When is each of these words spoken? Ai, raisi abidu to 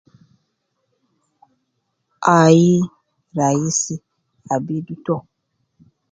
Ai, 2.35 2.63
raisi 3.37 3.95
abidu 4.55 4.93
to 5.05 5.15